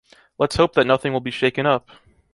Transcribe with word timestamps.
Let’s 0.39 0.55
hope 0.55 0.73
that 0.73 0.87
nothing 0.87 1.13
will 1.13 1.19
be 1.19 1.29
shaken 1.29 1.67
up! 1.67 1.91